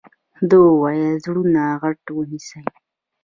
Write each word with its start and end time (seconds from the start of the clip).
ده 0.49 0.57
وويل 0.67 1.13
زړونه 1.23 1.63
غټ 1.81 2.01
ونيسئ. 2.17 2.61